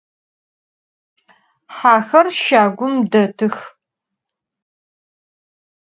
Hexer 1.77 2.27
şagum 2.43 2.95
detıx. 3.11 3.57